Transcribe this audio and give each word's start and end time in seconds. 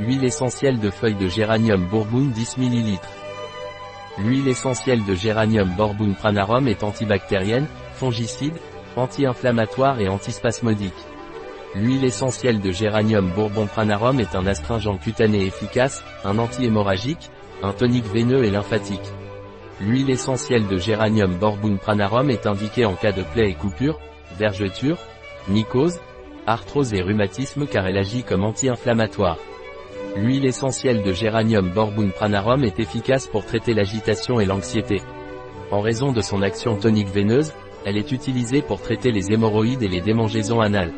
Huile 0.00 0.24
essentielle 0.24 0.80
de 0.80 0.90
feuilles 0.90 1.14
de 1.14 1.28
géranium 1.28 1.86
bourbon 1.86 2.24
10 2.24 2.58
ml. 2.58 2.98
L'huile 4.18 4.48
essentielle 4.48 5.04
de 5.04 5.14
géranium 5.14 5.68
bourbon 5.76 6.14
pranarum 6.14 6.66
est 6.66 6.82
antibactérienne, 6.82 7.68
fongicide, 7.92 8.56
anti-inflammatoire 8.96 10.00
et 10.00 10.08
antispasmodique. 10.08 10.92
L'huile 11.76 12.04
essentielle 12.04 12.60
de 12.60 12.72
géranium 12.72 13.30
bourbon 13.30 13.66
pranarum 13.66 14.18
est 14.18 14.34
un 14.34 14.48
astringent 14.48 14.98
cutané 14.98 15.46
efficace, 15.46 16.02
un 16.24 16.40
anti-hémorragique, 16.40 17.30
un 17.62 17.72
tonique 17.72 18.12
veineux 18.12 18.44
et 18.44 18.50
lymphatique. 18.50 19.12
L'huile 19.80 20.10
essentielle 20.10 20.66
de 20.66 20.76
géranium 20.76 21.36
bourbon 21.36 21.76
pranarum 21.76 22.30
est 22.30 22.48
indiquée 22.48 22.84
en 22.84 22.94
cas 22.94 23.12
de 23.12 23.22
plaies 23.22 23.50
et 23.50 23.54
coupures, 23.54 24.00
vergetures, 24.36 24.98
mycose, 25.46 26.00
arthrose 26.48 26.92
et 26.94 27.00
rhumatisme 27.00 27.68
car 27.68 27.86
elle 27.86 27.98
agit 27.98 28.24
comme 28.24 28.42
anti-inflammatoire. 28.42 29.38
L'huile 30.16 30.46
essentielle 30.46 31.02
de 31.02 31.12
géranium 31.12 31.70
bourbon 31.70 32.10
pranarum 32.10 32.62
est 32.62 32.78
efficace 32.78 33.26
pour 33.26 33.44
traiter 33.44 33.74
l'agitation 33.74 34.38
et 34.38 34.44
l'anxiété. 34.44 35.02
En 35.72 35.80
raison 35.80 36.12
de 36.12 36.20
son 36.20 36.40
action 36.40 36.76
tonique 36.76 37.08
veineuse, 37.08 37.52
elle 37.84 37.96
est 37.96 38.12
utilisée 38.12 38.62
pour 38.62 38.80
traiter 38.80 39.10
les 39.10 39.32
hémorroïdes 39.32 39.82
et 39.82 39.88
les 39.88 40.00
démangeaisons 40.00 40.60
anales. 40.60 40.92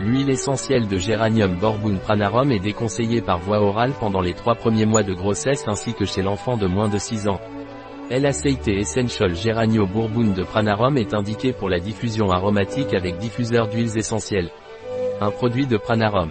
L'huile 0.00 0.30
essentielle 0.30 0.88
de 0.88 0.98
géranium 0.98 1.54
bourbon 1.58 1.96
pranarum 1.98 2.50
est 2.50 2.58
déconseillée 2.58 3.20
par 3.20 3.38
voie 3.38 3.60
orale 3.60 3.92
pendant 4.00 4.20
les 4.20 4.34
trois 4.34 4.56
premiers 4.56 4.86
mois 4.86 5.04
de 5.04 5.14
grossesse 5.14 5.68
ainsi 5.68 5.94
que 5.94 6.04
chez 6.04 6.22
l'enfant 6.22 6.56
de 6.56 6.66
moins 6.66 6.88
de 6.88 6.98
6 6.98 7.28
ans. 7.28 7.40
L-Aceite 8.10 8.66
Essential 8.66 9.36
Geranio 9.36 9.86
Bourbon 9.86 10.32
de 10.32 10.42
Pranarum 10.42 10.96
est 10.96 11.14
indiqué 11.14 11.52
pour 11.52 11.68
la 11.68 11.78
diffusion 11.78 12.32
aromatique 12.32 12.92
avec 12.94 13.18
diffuseur 13.18 13.68
d'huiles 13.68 13.96
essentielles. 13.96 14.50
Un 15.20 15.30
produit 15.30 15.68
de 15.68 15.76
Pranarum, 15.76 16.30